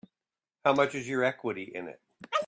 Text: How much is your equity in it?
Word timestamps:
How 0.65 0.73
much 0.73 0.95
is 0.95 1.07
your 1.07 1.23
equity 1.23 1.71
in 1.75 1.87
it? 1.87 2.01